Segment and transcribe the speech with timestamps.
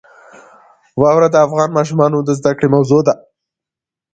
[1.01, 3.13] واوره د افغان ماشومانو د زده کړې موضوع ده.